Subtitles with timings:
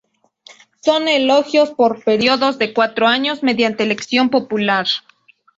[0.83, 4.87] Son elegidos por periodos de cuatro años mediante elección popular.